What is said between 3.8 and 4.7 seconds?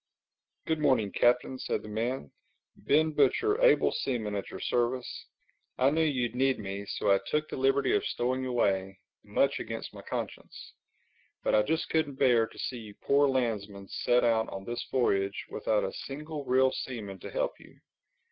seaman, at your